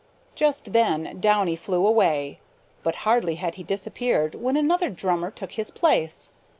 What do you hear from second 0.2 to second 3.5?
Just then Downy flew away, but hardly